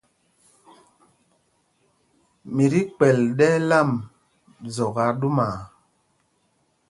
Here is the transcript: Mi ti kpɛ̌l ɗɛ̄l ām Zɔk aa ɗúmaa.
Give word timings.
Mi 2.53 2.65
ti 2.71 2.81
kpɛ̌l 2.95 3.19
ɗɛ̄l 3.37 3.67
ām 3.79 3.89
Zɔk 4.75 4.95
aa 5.03 5.13
ɗúmaa. 5.19 5.57